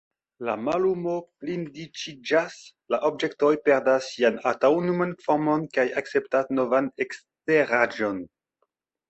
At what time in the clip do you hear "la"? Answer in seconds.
0.45-0.53, 2.93-2.99